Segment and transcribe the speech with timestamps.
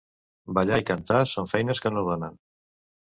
[0.57, 2.41] Ballar i cantar són feines que no donen.